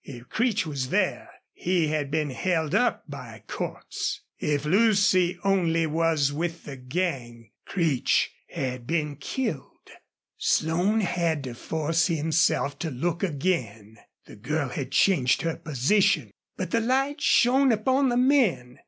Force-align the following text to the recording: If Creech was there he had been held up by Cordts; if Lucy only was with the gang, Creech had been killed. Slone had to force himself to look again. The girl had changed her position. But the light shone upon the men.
If 0.03 0.29
Creech 0.29 0.65
was 0.65 0.89
there 0.89 1.29
he 1.53 1.89
had 1.89 2.09
been 2.09 2.31
held 2.31 2.73
up 2.73 3.03
by 3.07 3.43
Cordts; 3.45 4.21
if 4.39 4.65
Lucy 4.65 5.37
only 5.43 5.85
was 5.85 6.33
with 6.33 6.63
the 6.63 6.75
gang, 6.75 7.51
Creech 7.65 8.31
had 8.49 8.87
been 8.87 9.15
killed. 9.17 9.91
Slone 10.37 11.01
had 11.01 11.43
to 11.43 11.53
force 11.53 12.07
himself 12.07 12.79
to 12.79 12.89
look 12.89 13.21
again. 13.21 13.99
The 14.25 14.37
girl 14.37 14.69
had 14.69 14.91
changed 14.91 15.43
her 15.43 15.57
position. 15.57 16.31
But 16.57 16.71
the 16.71 16.81
light 16.81 17.21
shone 17.21 17.71
upon 17.71 18.09
the 18.09 18.17
men. 18.17 18.79